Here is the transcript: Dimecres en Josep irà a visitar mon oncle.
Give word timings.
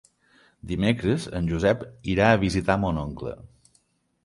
Dimecres 0.71 1.27
en 1.41 1.51
Josep 1.51 1.85
irà 2.15 2.31
a 2.31 2.41
visitar 2.47 2.81
mon 2.87 3.01
oncle. 3.05 3.37